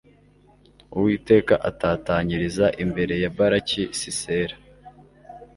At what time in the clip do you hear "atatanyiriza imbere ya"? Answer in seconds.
1.69-3.29